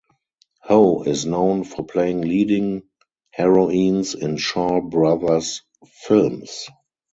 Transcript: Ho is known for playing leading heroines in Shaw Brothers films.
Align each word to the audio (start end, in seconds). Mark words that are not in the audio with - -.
Ho 0.63 1.03
is 1.03 1.27
known 1.27 1.63
for 1.63 1.83
playing 1.83 2.21
leading 2.21 2.81
heroines 3.29 4.15
in 4.15 4.37
Shaw 4.37 4.81
Brothers 4.81 5.61
films. 5.85 6.67